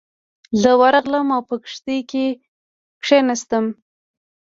[0.61, 2.25] زه ورغلم او په کښتۍ کې
[3.05, 3.65] کېناستم.